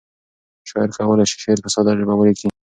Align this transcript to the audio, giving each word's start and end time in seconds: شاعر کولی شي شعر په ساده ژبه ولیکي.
شاعر 0.69 0.89
کولی 0.97 1.25
شي 1.31 1.35
شعر 1.43 1.57
په 1.63 1.69
ساده 1.73 1.91
ژبه 1.99 2.13
ولیکي. 2.17 2.47